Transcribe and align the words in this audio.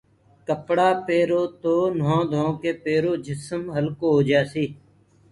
ڪپڙآ 0.47 0.89
پيرو 1.05 1.41
تو 1.61 1.75
نوه 1.99 2.19
ڌوڪي 2.31 2.71
پيرو 2.83 3.11
جسم 3.25 3.61
هلڪو 3.75 4.07
هوجآسي 4.15 4.65